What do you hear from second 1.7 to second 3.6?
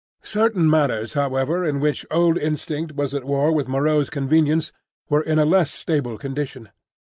which old instinct was at war